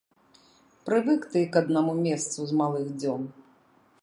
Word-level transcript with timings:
Прывык 0.87 1.21
ты 1.35 1.39
к 1.57 1.63
аднаму 1.63 1.93
месцу 2.09 2.39
з 2.53 2.61
малых 2.63 2.85
дзён. 2.99 3.21